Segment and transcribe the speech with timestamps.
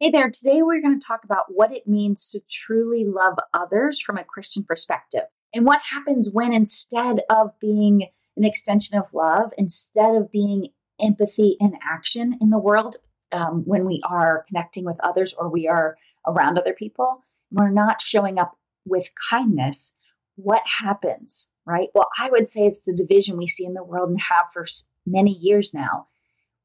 [0.00, 4.00] Hey there, today we're going to talk about what it means to truly love others
[4.00, 8.06] from a Christian perspective and what happens when instead of being
[8.36, 10.68] an extension of love, instead of being
[11.02, 12.98] empathy in action in the world,
[13.32, 18.00] um, when we are connecting with others or we are around other people, we're not
[18.00, 18.56] showing up
[18.86, 19.96] with kindness,
[20.36, 21.88] what happens, right?
[21.92, 24.64] Well, I would say it's the division we see in the world and have for
[25.04, 26.06] many years now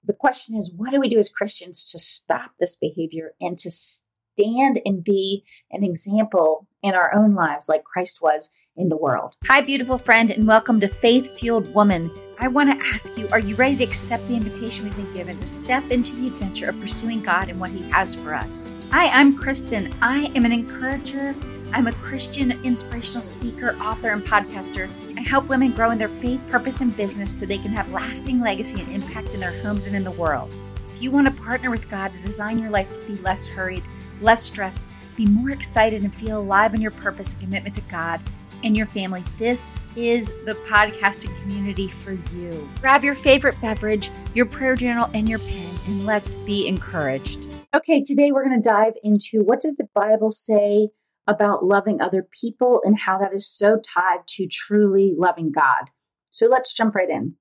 [0.05, 3.71] the question is what do we do as Christians to stop this behavior and to
[3.71, 9.35] stand and be an example in our own lives like Christ was in the world?
[9.45, 12.11] Hi, beautiful friend, and welcome to Faith Fueled Woman.
[12.39, 15.39] I want to ask you are you ready to accept the invitation we've been given
[15.39, 18.69] to step into the adventure of pursuing God and what He has for us?
[18.91, 19.93] Hi, I'm Kristin.
[20.01, 21.33] I am an encourager
[21.73, 24.87] I'm a Christian inspirational speaker, author, and podcaster.
[25.17, 28.39] I help women grow in their faith, purpose, and business so they can have lasting
[28.39, 30.53] legacy and impact in their homes and in the world.
[30.93, 33.81] If you want to partner with God to design your life to be less hurried,
[34.21, 38.21] less stressed, be more excited, and feel alive in your purpose and commitment to God
[38.63, 42.69] and your family, this is the podcasting community for you.
[42.81, 47.49] Grab your favorite beverage, your prayer journal, and your pen, and let's be encouraged.
[47.73, 50.89] Okay, today we're going to dive into what does the Bible say
[51.27, 55.89] about loving other people and how that is so tied to truly loving God.
[56.29, 57.35] So let's jump right in.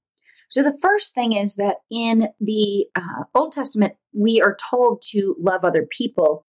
[0.48, 5.34] So, the first thing is that in the uh, Old Testament, we are told to
[5.41, 6.44] love other people.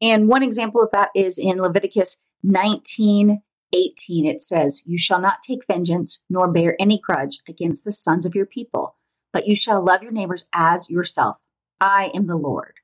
[0.00, 4.24] And one example of that is in Leviticus 19 18.
[4.24, 8.34] It says, You shall not take vengeance nor bear any grudge against the sons of
[8.34, 8.96] your people,
[9.32, 11.36] but you shall love your neighbors as yourself.
[11.80, 12.74] I am the Lord.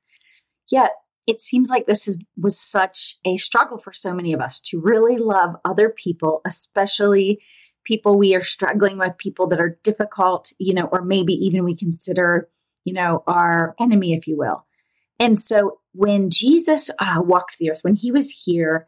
[0.69, 0.91] Yet,
[1.27, 4.79] it seems like this is, was such a struggle for so many of us to
[4.79, 7.41] really love other people, especially
[7.83, 11.75] people we are struggling with, people that are difficult, you know, or maybe even we
[11.75, 12.49] consider,
[12.83, 14.65] you know, our enemy, if you will.
[15.19, 18.87] And so when Jesus uh, walked the earth, when he was here,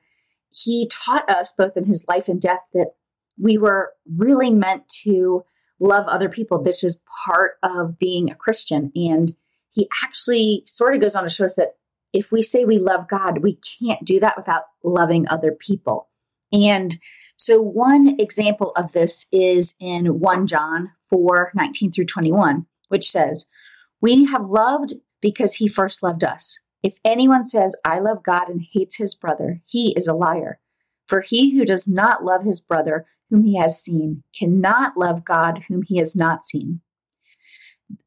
[0.50, 2.94] he taught us both in his life and death that
[3.40, 5.44] we were really meant to
[5.80, 6.62] love other people.
[6.62, 8.92] This is part of being a Christian.
[8.96, 9.32] And
[9.72, 11.76] he actually sort of goes on to show us that
[12.18, 16.10] if we say we love God, we can't do that without loving other people.
[16.52, 17.00] And
[17.36, 23.50] so, one example of this is in 1 John 4 19 through 21, which says,
[24.02, 26.60] We have loved because he first loved us.
[26.82, 30.60] If anyone says, I love God and hates his brother, he is a liar.
[31.08, 35.66] For he who does not love his brother whom he has seen cannot love God
[35.68, 36.82] whom he has not seen.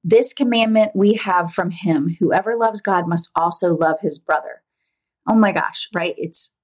[0.04, 4.62] This commandment we have from him whoever loves God must also love his brother.
[5.28, 6.14] Oh my gosh, right?
[6.16, 6.54] It's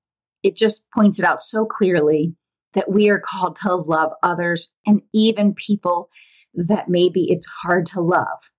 [0.42, 2.34] it just points it out so clearly
[2.74, 6.08] that we are called to love others and even people
[6.54, 8.50] that maybe it's hard to love.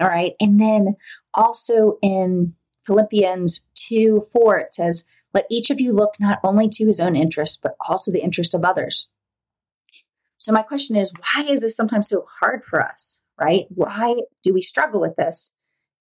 [0.00, 0.32] All right.
[0.40, 0.96] And then
[1.34, 2.54] also in
[2.86, 7.16] Philippians 2 4, it says, Let each of you look not only to his own
[7.16, 9.08] interest, but also the interest of others.
[10.38, 13.20] So, my question is, why is this sometimes so hard for us?
[13.40, 13.66] Right?
[13.68, 15.52] Why do we struggle with this?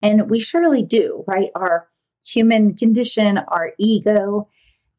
[0.02, 1.50] And we surely do, right?
[1.56, 1.88] Our
[2.26, 4.48] human condition, our ego,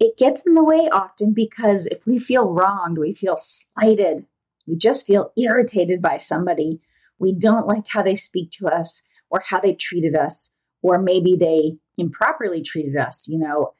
[0.00, 4.26] it gets in the way often because if we feel wronged, we feel slighted,
[4.66, 6.80] we just feel irritated by somebody,
[7.18, 10.52] we don't like how they speak to us or how they treated us,
[10.82, 13.74] or maybe they improperly treated us, you know,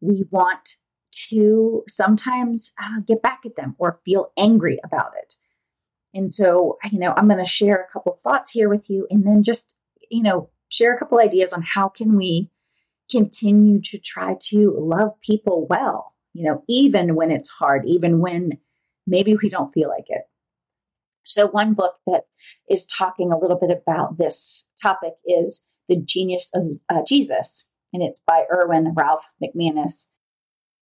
[0.00, 0.76] we want
[1.28, 5.36] to sometimes uh, get back at them or feel angry about it.
[6.14, 9.24] And so, you know, I'm going to share a couple thoughts here with you and
[9.26, 9.74] then just,
[10.10, 12.50] you know, share a couple ideas on how can we
[13.10, 18.58] continue to try to love people well, you know, even when it's hard, even when
[19.06, 20.22] maybe we don't feel like it.
[21.24, 22.22] So, one book that
[22.68, 28.02] is talking a little bit about this topic is The Genius of uh, Jesus, and
[28.02, 30.08] it's by Erwin Ralph McManus.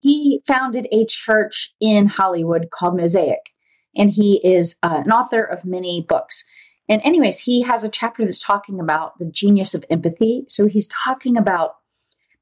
[0.01, 3.50] He founded a church in Hollywood called Mosaic
[3.97, 6.45] and he is uh, an author of many books.
[6.89, 10.45] And, anyways, he has a chapter that's talking about the genius of empathy.
[10.49, 11.77] So he's talking about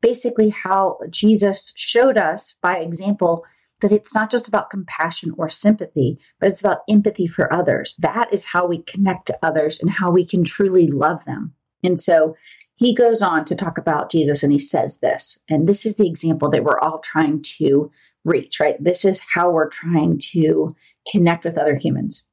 [0.00, 3.44] basically how Jesus showed us by example
[3.80, 7.94] that it's not just about compassion or sympathy, but it's about empathy for others.
[7.98, 11.54] That is how we connect to others and how we can truly love them.
[11.84, 12.36] And so
[12.74, 16.06] he goes on to talk about Jesus and he says this, and this is the
[16.06, 17.90] example that we're all trying to
[18.24, 18.82] reach, right?
[18.82, 20.74] This is how we're trying to
[21.10, 22.24] connect with other humans.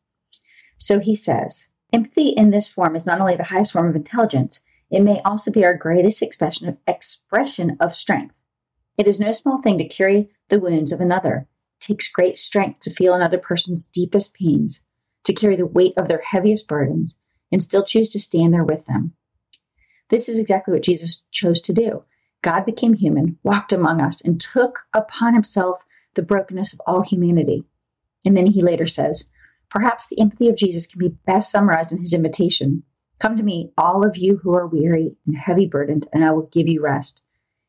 [0.77, 4.62] So he says, empathy in this form is not only the highest form of intelligence,
[4.92, 8.36] it may also be our greatest expression of, expression of strength.
[8.98, 11.48] It is no small thing to carry the wounds of another.
[11.81, 14.81] It takes great strength to feel another person's deepest pains,
[15.24, 17.16] to carry the weight of their heaviest burdens,
[17.51, 19.13] and still choose to stand there with them.
[20.10, 22.04] This is exactly what Jesus chose to do.
[22.42, 25.83] God became human, walked among us, and took upon himself
[26.13, 27.63] the brokenness of all humanity.
[28.25, 29.31] And then he later says,
[29.69, 32.83] Perhaps the empathy of Jesus can be best summarized in his invitation
[33.19, 36.50] Come to me, all of you who are weary and heavy burdened, and I will
[36.51, 37.22] give you rest.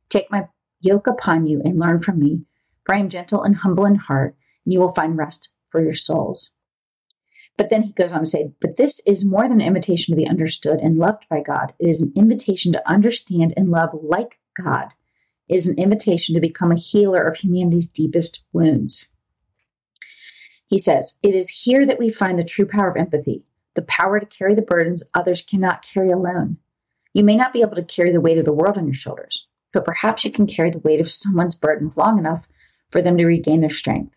[0.08, 0.48] Take my
[0.80, 2.42] yoke upon you and learn from me,
[2.84, 5.94] for I am gentle and humble in heart, and you will find rest for your
[5.94, 6.50] souls.
[7.56, 10.20] But then he goes on to say, But this is more than an invitation to
[10.20, 11.72] be understood and loved by God.
[11.78, 14.88] It is an invitation to understand and love like God.
[15.48, 19.08] It is an invitation to become a healer of humanity's deepest wounds.
[20.66, 24.18] He says, It is here that we find the true power of empathy, the power
[24.18, 26.58] to carry the burdens others cannot carry alone.
[27.12, 29.46] You may not be able to carry the weight of the world on your shoulders,
[29.72, 32.48] but perhaps you can carry the weight of someone's burdens long enough
[32.90, 34.14] for them to regain their strength.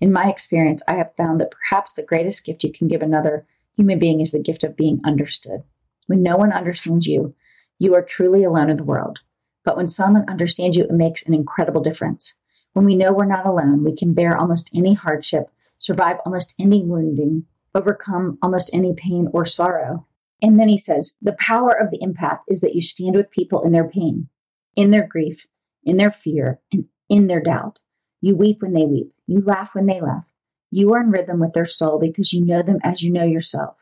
[0.00, 3.46] In my experience, I have found that perhaps the greatest gift you can give another
[3.76, 5.62] human being is the gift of being understood.
[6.06, 7.34] When no one understands you,
[7.78, 9.20] you are truly alone in the world.
[9.64, 12.34] But when someone understands you, it makes an incredible difference.
[12.72, 15.48] When we know we're not alone, we can bear almost any hardship,
[15.82, 17.44] survive almost any wounding,
[17.74, 20.06] overcome almost any pain or sorrow.
[20.40, 23.62] And then he says, the power of the empath is that you stand with people
[23.62, 24.28] in their pain,
[24.76, 25.44] in their grief,
[25.84, 27.80] in their fear, and in their doubt.
[28.20, 29.12] You weep when they weep.
[29.26, 30.30] You laugh when they laugh.
[30.70, 33.76] You are in rhythm with their soul because you know them as you know yourself.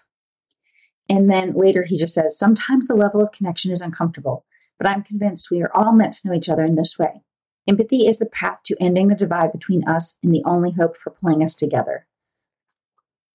[1.08, 4.46] And then later he just says, Sometimes the level of connection is uncomfortable,
[4.78, 7.22] but I'm convinced we are all meant to know each other in this way.
[7.68, 11.10] Empathy is the path to ending the divide between us and the only hope for
[11.10, 12.06] pulling us together.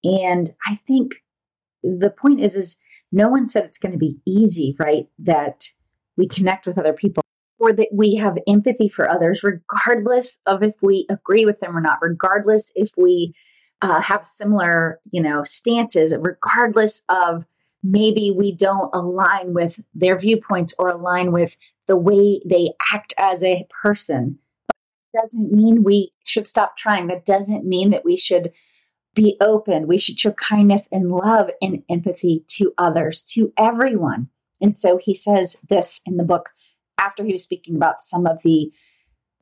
[0.03, 1.15] And I think
[1.83, 2.79] the point is, is
[3.11, 5.07] no one said it's going to be easy, right?
[5.19, 5.69] That
[6.17, 7.23] we connect with other people
[7.59, 11.81] or that we have empathy for others, regardless of if we agree with them or
[11.81, 13.33] not, regardless if we
[13.81, 17.45] uh, have similar, you know, stances, regardless of
[17.83, 21.55] maybe we don't align with their viewpoints or align with
[21.87, 24.39] the way they act as a person.
[24.67, 27.07] But doesn't mean we should stop trying.
[27.07, 28.51] That doesn't mean that we should
[29.13, 29.87] be open.
[29.87, 34.29] We should show kindness and love and empathy to others, to everyone.
[34.61, 36.49] And so he says this in the book
[36.97, 38.71] after he was speaking about some of the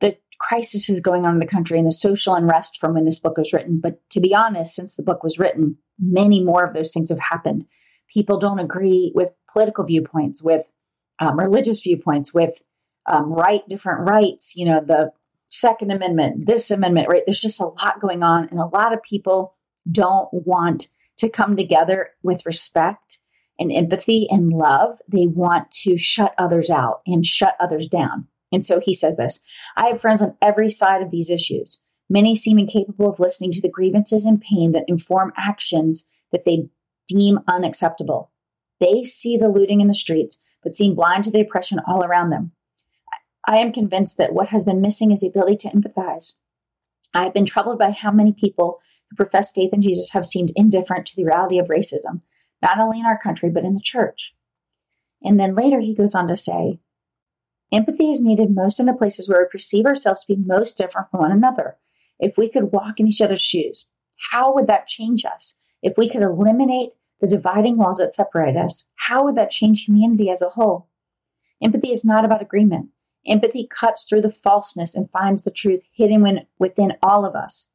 [0.00, 3.38] the crises going on in the country and the social unrest from when this book
[3.38, 3.80] was written.
[3.80, 7.20] But to be honest, since the book was written, many more of those things have
[7.20, 7.64] happened.
[8.12, 10.66] People don't agree with political viewpoints, with
[11.20, 12.54] um, religious viewpoints, with
[13.06, 14.54] um, right different rights.
[14.56, 15.12] You know, the
[15.48, 17.22] Second Amendment, this amendment, right?
[17.26, 19.54] There's just a lot going on, and a lot of people
[19.90, 20.88] don't want
[21.18, 23.18] to come together with respect
[23.58, 28.26] and empathy and love, they want to shut others out and shut others down.
[28.52, 29.40] And so he says this
[29.76, 31.82] I have friends on every side of these issues.
[32.08, 36.68] Many seem incapable of listening to the grievances and pain that inform actions that they
[37.08, 38.30] deem unacceptable.
[38.80, 42.30] They see the looting in the streets, but seem blind to the oppression all around
[42.30, 42.52] them.
[43.46, 46.36] I am convinced that what has been missing is the ability to empathize.
[47.12, 50.50] I have been troubled by how many people who profess faith in Jesus have seemed
[50.56, 52.22] indifferent to the reality of racism
[52.64, 54.34] not only in our country, but in the church.
[55.22, 56.80] And then later he goes on to say,
[57.70, 61.10] empathy is needed most in the places where we perceive ourselves to be most different
[61.10, 61.76] from one another.
[62.18, 63.88] If we could walk in each other's shoes,
[64.30, 65.56] how would that change us?
[65.82, 66.92] If we could eliminate
[67.24, 70.90] the dividing walls that separate us, how would that change humanity as a whole?
[71.62, 72.90] Empathy is not about agreement.
[73.26, 77.68] Empathy cuts through the falseness and finds the truth hidden within all of us.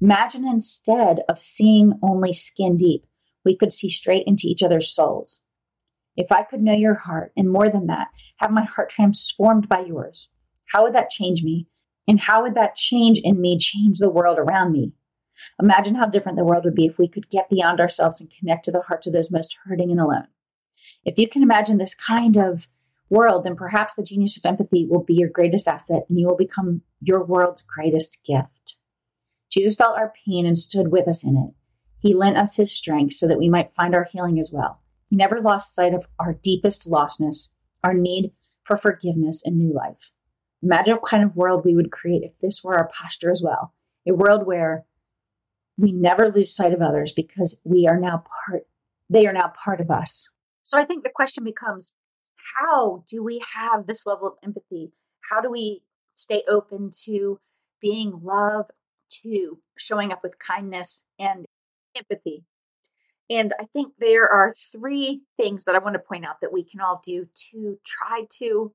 [0.00, 3.04] Imagine instead of seeing only skin deep,
[3.44, 5.40] we could see straight into each other's souls.
[6.16, 9.80] If I could know your heart, and more than that, have my heart transformed by
[9.80, 10.28] yours,
[10.72, 11.66] how would that change me?
[12.06, 14.92] And how would that change in me change the world around me?
[15.60, 18.64] Imagine how different the world would be if we could get beyond ourselves and connect
[18.64, 20.28] to the hearts of those most hurting and alone.
[21.04, 22.68] If you can imagine this kind of
[23.10, 26.36] world, then perhaps the genius of empathy will be your greatest asset and you will
[26.36, 28.76] become your world's greatest gift.
[29.50, 31.54] Jesus felt our pain and stood with us in it.
[32.00, 34.82] He lent us his strength so that we might find our healing as well.
[35.08, 37.48] He never lost sight of our deepest lostness,
[37.82, 40.10] our need for forgiveness and new life.
[40.62, 43.74] Imagine what kind of world we would create if this were our posture as well.
[44.06, 44.84] A world where
[45.78, 48.66] we never lose sight of others because we are now part,
[49.08, 50.28] they are now part of us.
[50.62, 51.92] So I think the question becomes
[52.58, 54.92] how do we have this level of empathy?
[55.30, 55.82] How do we
[56.16, 57.38] stay open to
[57.80, 58.66] being love,
[59.22, 61.46] to showing up with kindness and
[61.96, 62.44] empathy.
[63.30, 66.64] And I think there are three things that I want to point out that we
[66.64, 68.72] can all do to try to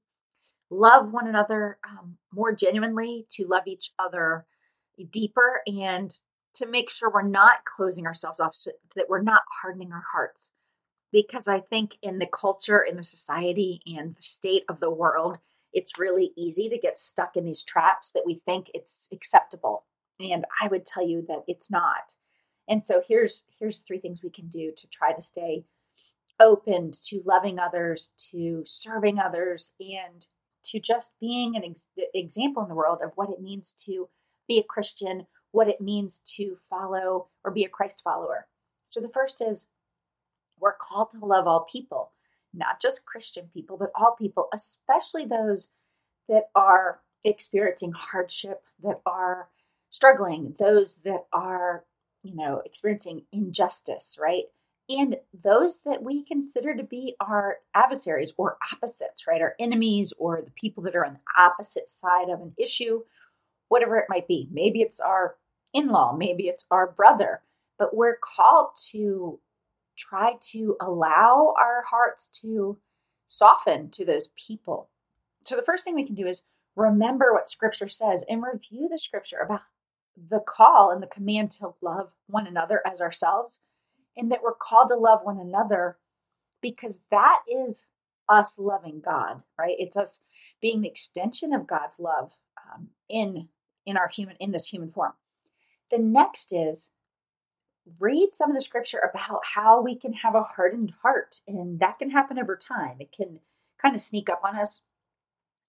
[0.69, 4.45] love one another um, more genuinely, to love each other
[5.12, 6.12] deeper, and
[6.55, 10.51] to make sure we're not closing ourselves off, so that we're not hardening our hearts.
[11.12, 15.38] because I think in the culture, in the society, and the state of the world,
[15.72, 19.86] it's really easy to get stuck in these traps that we think it's acceptable.
[20.19, 22.13] And I would tell you that it's not.
[22.67, 25.65] And so here's here's three things we can do to try to stay
[26.39, 30.25] open to loving others, to serving others, and
[30.65, 34.10] to just being an ex- example in the world of what it means to
[34.48, 38.48] be a Christian, what it means to follow or be a Christ follower.
[38.89, 39.69] So the first is
[40.60, 42.12] we're called to love all people,
[42.53, 45.67] not just Christian people, but all people, especially those
[46.27, 49.48] that are experiencing hardship, that are
[49.91, 51.86] struggling, those that are,
[52.24, 54.45] you know, experiencing injustice, right?
[54.89, 59.41] And those that we consider to be our adversaries or opposites, right?
[59.41, 63.01] Our enemies or the people that are on the opposite side of an issue,
[63.69, 64.50] whatever it might be.
[64.51, 65.36] Maybe it's our
[65.74, 67.42] in law, maybe it's our brother,
[67.77, 69.39] but we're called to
[69.98, 72.77] try to allow our hearts to
[73.27, 74.89] soften to those people.
[75.46, 76.44] So, the first thing we can do is
[76.75, 79.62] remember what scripture says and review the scripture about
[80.30, 83.60] the call and the command to love one another as ourselves,
[84.15, 85.98] and that we're called to love one another
[86.62, 87.84] because that is
[88.30, 89.75] us loving God, right?
[89.80, 90.20] It's us
[90.62, 93.50] being the extension of God's love um, in
[93.86, 95.13] in our human in this human form.
[95.94, 96.90] The next is
[98.00, 102.00] read some of the scripture about how we can have a hardened heart, and that
[102.00, 102.98] can happen over time.
[103.00, 103.42] It can
[103.80, 104.82] kind of sneak up on us.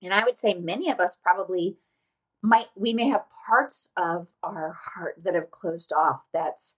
[0.02, 1.76] And I would say many of us probably
[2.40, 6.22] might, we may have parts of our heart that have closed off.
[6.32, 6.74] That's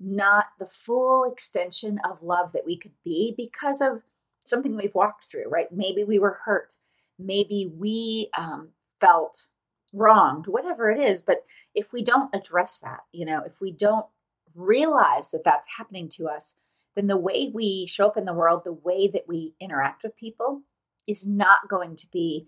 [0.00, 4.00] not the full extension of love that we could be because of
[4.46, 5.70] something we've walked through, right?
[5.70, 6.70] Maybe we were hurt.
[7.18, 8.70] Maybe we um,
[9.02, 9.44] felt
[9.92, 11.22] wronged, whatever it is.
[11.22, 11.44] But
[11.74, 14.06] if we don't address that, you know, if we don't
[14.54, 16.54] realize that that's happening to us,
[16.96, 20.16] then the way we show up in the world, the way that we interact with
[20.16, 20.62] people
[21.06, 22.46] is not going to be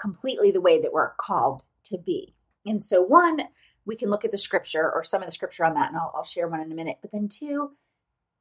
[0.00, 2.34] completely the way that we're called to be.
[2.66, 3.40] And so, one,
[3.84, 6.12] we can look at the scripture or some of the scripture on that, and I'll,
[6.14, 6.98] I'll share one in a minute.
[7.00, 7.72] But then, two,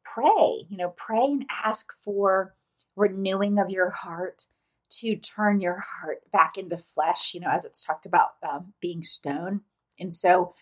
[0.04, 2.54] pray, you know, pray and ask for
[2.96, 4.46] renewing of your heart
[4.90, 9.04] to turn your heart back into flesh, you know, as it's talked about um, being
[9.04, 9.62] stone.
[10.00, 10.56] And so,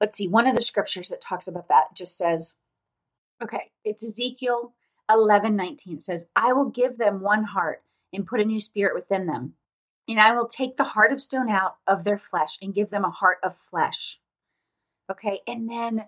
[0.00, 2.54] let's see, one of the scriptures that talks about that just says,
[3.42, 4.72] okay, it's Ezekiel
[5.10, 5.96] 11 19.
[5.96, 7.82] It says, I will give them one heart
[8.12, 9.54] and put a new spirit within them.
[10.08, 13.04] And I will take the heart of stone out of their flesh and give them
[13.04, 14.20] a heart of flesh.
[15.10, 15.40] Okay.
[15.46, 16.04] And then,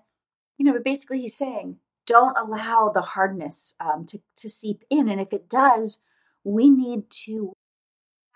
[0.56, 5.08] you know, but basically he's saying, don't allow the hardness um, to, to seep in.
[5.08, 5.98] And if it does,
[6.48, 7.52] we need to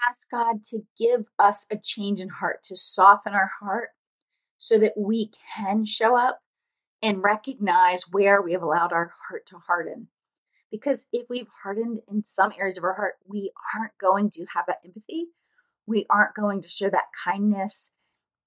[0.08, 3.90] ask God to give us a change in heart, to soften our heart
[4.58, 6.40] so that we can show up
[7.02, 10.08] and recognize where we have allowed our heart to harden.
[10.70, 14.66] Because if we've hardened in some areas of our heart, we aren't going to have
[14.66, 15.26] that empathy.
[15.86, 17.90] We aren't going to show that kindness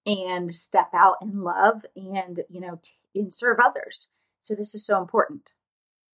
[0.05, 4.09] and step out in love and, you know, t- and serve others.
[4.41, 5.51] So this is so important.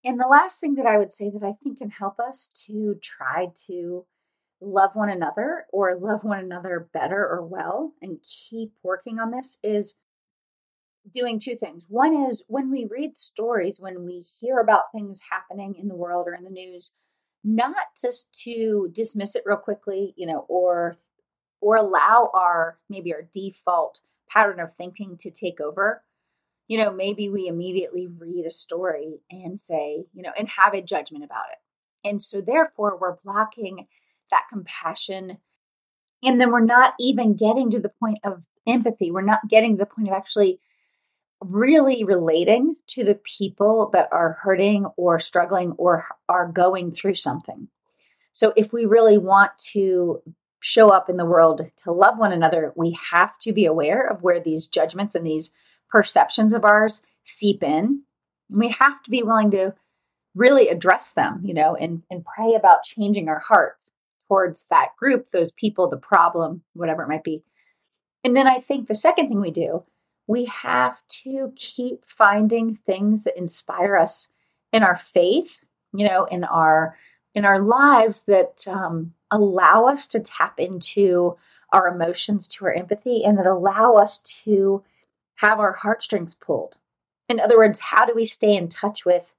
[0.04, 2.96] And the last thing that I would say that I think can help us to
[3.02, 4.06] try to
[4.60, 9.60] love one another or love one another better or well and keep working on this
[9.64, 9.98] is
[11.14, 11.84] doing two things.
[11.88, 16.28] One is when we read stories, when we hear about things happening in the world
[16.28, 16.92] or in the news,
[17.44, 20.98] not just to dismiss it real quickly, you know, or
[21.60, 26.04] or allow our maybe our default pattern of thinking to take over.
[26.68, 30.82] You know, maybe we immediately read a story and say, you know, and have a
[30.82, 32.08] judgment about it.
[32.08, 33.88] And so therefore we're blocking
[34.32, 35.38] that compassion.
[36.24, 39.12] And then we're not even getting to the point of empathy.
[39.12, 40.60] We're not getting to the point of actually
[41.42, 47.68] really relating to the people that are hurting or struggling or are going through something.
[48.34, 50.22] So, if we really want to
[50.62, 54.22] show up in the world to love one another, we have to be aware of
[54.22, 55.52] where these judgments and these
[55.92, 58.04] perceptions of ours seep in.
[58.50, 59.74] And we have to be willing to
[60.36, 63.86] really address them, you know, and, and pray about changing our hearts
[64.28, 67.44] towards that group, those people, the problem, whatever it might be.
[68.24, 69.84] And then I think the second thing we do,
[70.28, 74.30] we have to keep finding things that inspire us
[74.72, 75.60] in our faith,
[75.94, 76.98] you know, in our
[77.34, 81.38] in our lives that um, allow us to tap into
[81.72, 84.84] our emotions, to our empathy, and that allow us to
[85.42, 86.78] have our heartstrings pulled.
[87.28, 89.34] In other words, how do we stay in touch with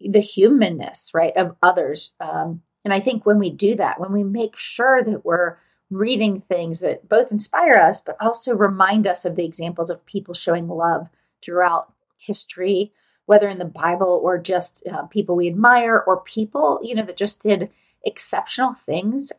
[0.00, 2.12] the humanness, right, of others?
[2.20, 5.56] Um, and I think when we do that, when we make sure that we're
[5.90, 10.34] reading things that both inspire us, but also remind us of the examples of people
[10.34, 11.08] showing love
[11.40, 12.92] throughout history,
[13.26, 17.16] whether in the Bible or just uh, people we admire or people, you know, that
[17.16, 17.70] just did
[18.04, 19.32] exceptional things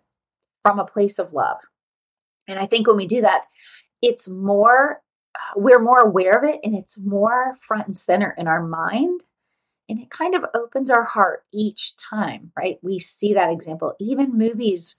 [0.64, 1.58] from a place of love.
[2.48, 3.46] And I think when we do that,
[4.02, 5.02] it's more,
[5.56, 9.22] we're more aware of it and it's more front and center in our mind.
[9.88, 12.80] And it kind of opens our heart each time, right?
[12.82, 13.96] We see that example.
[14.00, 14.98] Even movies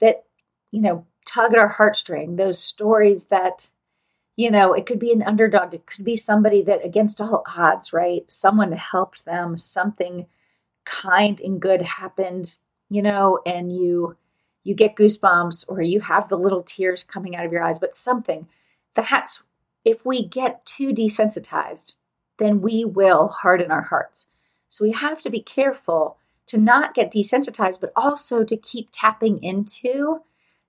[0.00, 0.24] that,
[0.70, 3.68] you know, tug at our heartstring, those stories that,
[4.36, 7.92] you know, it could be an underdog, it could be somebody that against all odds,
[7.92, 8.30] right?
[8.30, 10.26] Someone helped them, something
[10.84, 12.54] kind and good happened,
[12.90, 14.16] you know, and you
[14.62, 17.94] you get goosebumps or you have the little tears coming out of your eyes, but
[17.94, 18.46] something
[18.94, 19.42] that's
[19.84, 21.94] if we get too desensitized,
[22.38, 24.28] then we will harden our hearts.
[24.70, 29.42] So we have to be careful to not get desensitized, but also to keep tapping
[29.42, 30.18] into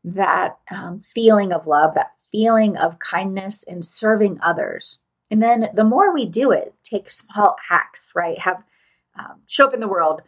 [0.04, 5.00] that um, feeling of love, that feeling of kindness and serving others.
[5.32, 8.38] And then the more we do it, take small acts, right?
[8.38, 8.64] Have
[9.18, 10.22] um, show up in the world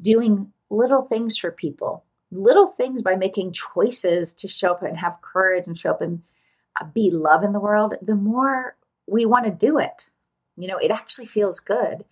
[0.00, 5.20] doing little things for people, little things by making choices to show up and have
[5.22, 6.22] courage and show up and
[6.92, 8.76] be love in the world, the more
[9.06, 10.08] we want to do it.
[10.56, 12.04] You know, it actually feels good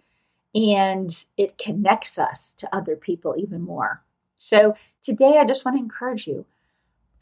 [0.55, 4.03] and it connects us to other people even more.
[4.37, 6.45] So today, I just want to encourage you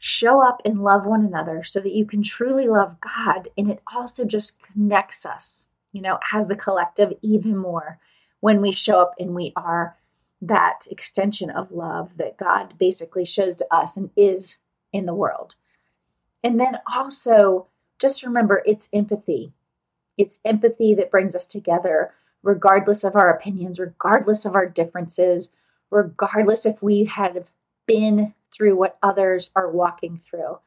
[0.03, 3.49] show up and love one another so that you can truly love God.
[3.55, 7.99] And it also just connects us, you know, as the collective even more
[8.39, 9.95] when we show up and we are
[10.41, 14.57] that extension of love that God basically shows to us and is
[14.91, 15.53] in the world.
[16.43, 17.67] And then also,
[17.99, 19.53] just remember it's empathy.
[20.17, 25.53] It's empathy that brings us together, regardless of our opinions, regardless of our differences,
[25.89, 27.47] regardless if we have
[27.85, 30.59] been through what others are walking through.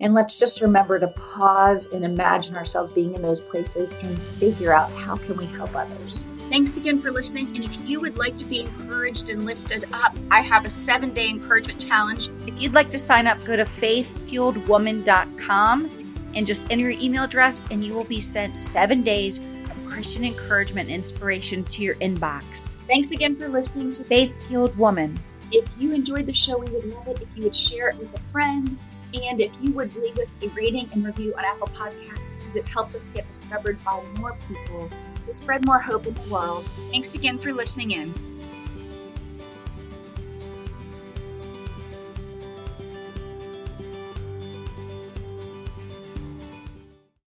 [0.00, 4.72] And let's just remember to pause and imagine ourselves being in those places and figure
[4.72, 6.24] out how can we help others.
[6.50, 7.46] Thanks again for listening.
[7.56, 11.12] And if you would like to be encouraged and lifted up, I have a seven
[11.14, 12.28] day encouragement challenge.
[12.46, 15.90] If you'd like to sign up, go to faithfueledwoman.com
[16.34, 20.24] and just enter your email address, and you will be sent seven days of Christian
[20.24, 22.76] encouragement and inspiration to your inbox.
[22.86, 25.18] Thanks again for listening to Faith Fueled Woman.
[25.52, 28.14] If you enjoyed the show, we would love it if you would share it with
[28.14, 28.76] a friend.
[29.14, 32.66] And if you would leave us a rating and review on Apple Podcasts, because it
[32.66, 34.90] helps us get discovered by more people
[35.26, 36.68] to spread more hope in the world.
[36.90, 38.14] Thanks again for listening in.